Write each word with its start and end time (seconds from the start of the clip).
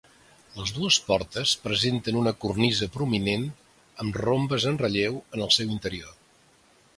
Les 0.59 0.69
dues 0.75 0.95
portes 1.09 1.51
presenten 1.65 2.17
una 2.21 2.33
cornisa 2.45 2.87
prominent 2.95 3.45
amb 4.05 4.19
rombes 4.23 4.67
en 4.73 4.81
relleu 4.85 5.21
en 5.21 5.45
el 5.49 5.55
seu 5.59 5.77
interior. 5.79 6.19